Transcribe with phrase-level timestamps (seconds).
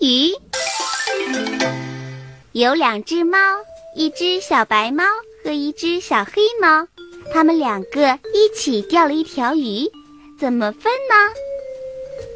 [0.00, 0.32] 鱼。
[2.52, 3.38] 有两只猫，
[3.96, 5.04] 一只小白猫
[5.44, 6.86] 和一只小黑猫，
[7.32, 9.90] 它们两个一起钓了一条鱼，
[10.38, 11.14] 怎么分呢？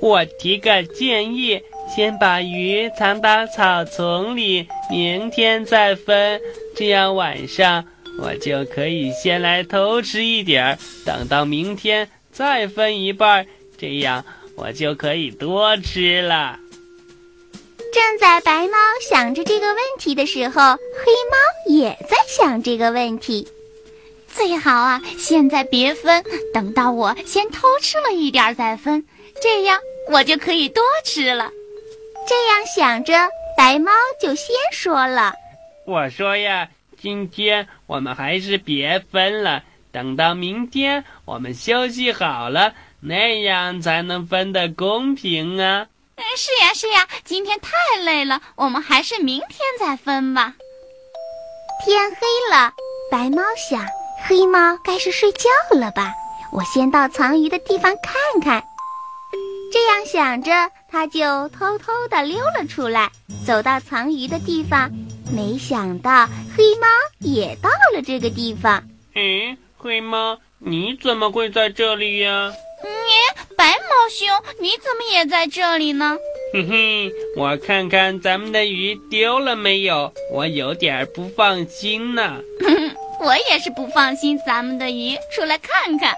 [0.00, 1.60] 我提个建议，
[1.94, 6.40] 先把鱼藏到草丛里，明天再分，
[6.74, 7.84] 这样晚上
[8.18, 13.46] 我就可以先来偷吃一点儿，等到明天再分一半，
[13.78, 14.24] 这样
[14.56, 16.58] 我就可以多吃了。
[17.92, 18.76] 正在白猫
[19.08, 21.36] 想着这个问题的时候，黑猫
[21.66, 23.48] 也在想这个问题。
[24.28, 29.04] 最好啊，现在别分，等到我先偷吃了一点再分，
[29.42, 31.50] 这样我就可以多吃了。
[32.28, 33.12] 这样想着，
[33.56, 35.34] 白猫就先说了
[35.84, 36.68] ：“我说呀，
[37.00, 45.88] 今天我们还是别分了，等到明天我们休息好了，那样才能分得公平啊。”
[46.36, 50.54] 是呀是呀，今天太累了，我们还是明天再分吧。
[51.84, 52.16] 天黑
[52.50, 52.72] 了，
[53.10, 53.84] 白猫想，
[54.26, 56.12] 黑猫该是睡觉了吧？
[56.52, 58.62] 我先到藏鱼的地方看看。
[59.72, 63.10] 这样想着，它就偷偷地溜了出来，
[63.46, 64.90] 走到藏鱼的地方。
[65.32, 68.82] 没想到黑猫也到了这个地方。
[69.14, 72.52] 嗯，黑猫，你怎么会在这里呀？
[74.08, 76.16] 兄，你怎么也在这里呢？
[76.52, 82.40] 嘿嘿，我看看咱们的鱼丢了没有，我有点不放心呢。
[83.20, 86.14] 我也是不放心咱们的鱼，出来看看。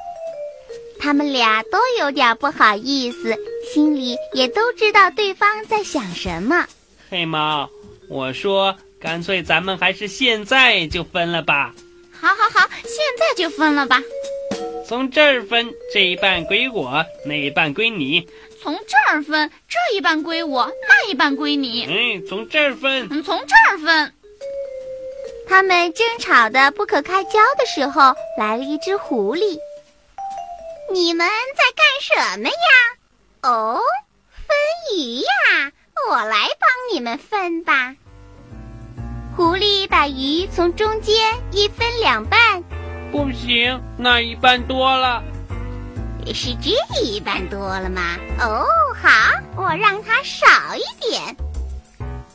[1.00, 3.36] 他们俩都有点不好意思，
[3.74, 6.64] 心里也都知道对方在想什么。
[7.10, 7.68] 黑猫，
[8.08, 11.74] 我说，干脆咱们还是现在就分了吧。
[12.12, 14.00] 好，好，好，现在就分了吧。
[14.92, 18.28] 从这儿分，这一半归我，那一半归你。
[18.62, 21.86] 从这儿分，这一半归我，那一半归你。
[21.86, 23.08] 嗯，从这儿分。
[23.10, 24.12] 嗯，从这儿分。
[25.48, 29.56] 他们争吵的不可开交的时候，来了一只狐狸。
[30.92, 33.48] 你们在干什么呀？
[33.50, 33.80] 哦，
[34.46, 34.54] 分
[34.94, 35.72] 鱼呀！
[36.10, 37.96] 我来帮你们分吧。
[39.34, 41.16] 狐狸把鱼从中间
[41.50, 42.62] 一分两半。
[43.12, 45.22] 不行，那一半多了。
[46.32, 46.70] 是这
[47.02, 48.16] 一半多了吗？
[48.40, 48.64] 哦，
[48.94, 49.10] 好，
[49.54, 51.36] 我让它少一点。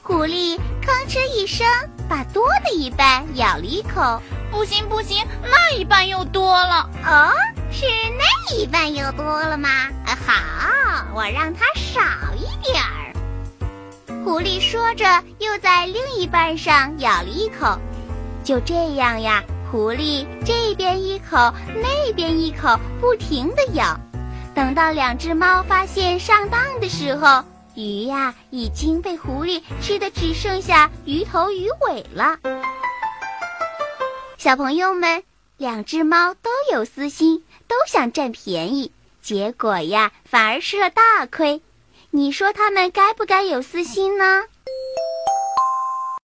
[0.04, 1.66] 狐狸吭哧一声，
[2.08, 4.22] 把多的一半咬了一口。
[4.52, 6.88] 不行，不行，那一半又多了。
[7.04, 7.34] 哦，
[7.72, 7.86] 是
[8.20, 9.70] 那一半又多了吗？
[10.06, 12.00] 好，我让它少
[12.36, 13.14] 一点儿。
[14.24, 17.80] 狐狸说着，又在另一半上咬了一口。
[18.44, 19.44] 就这样呀。
[19.70, 24.00] 狐狸这边一口，那边一口，不停地咬。
[24.56, 27.44] 等到两只猫发现上当的时候，
[27.76, 32.40] 鱼呀已经被狐狸吃的只剩下鱼头鱼尾了。
[34.38, 35.24] 小朋友们，
[35.58, 38.92] 两只猫都有私心，都想占便宜，
[39.22, 41.62] 结果呀反而吃了大亏。
[42.10, 44.44] 你说它们该不该有私心呢？